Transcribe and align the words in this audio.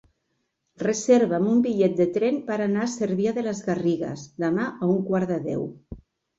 Reserva'm 0.83 1.49
un 1.51 1.61
bitllet 1.65 1.99
de 1.99 2.07
tren 2.15 2.41
per 2.49 2.57
anar 2.67 2.83
a 2.87 2.89
Cervià 2.95 3.35
de 3.37 3.45
les 3.51 3.63
Garrigues 3.69 4.27
demà 4.49 4.69
a 4.75 4.93
un 4.99 5.09
quart 5.13 5.33
de 5.37 5.41
deu. 5.49 5.73